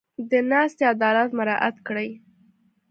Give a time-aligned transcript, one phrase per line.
[0.29, 2.09] د ناستې عدالت مراعت کړي.